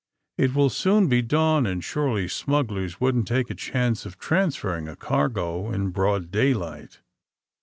[0.39, 4.95] ^*It will soon be dawn and surely smugglers wouldn't take the chance of transferring a
[4.95, 7.01] cargo in broad daylight.